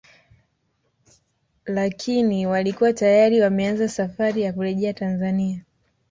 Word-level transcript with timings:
Lakini 1.65 2.47
walikuwa 2.47 2.93
tayari 2.93 3.41
wameanza 3.41 3.89
safari 3.89 4.41
ya 4.41 4.53
kurejea 4.53 4.93
Tanzania 4.93 5.63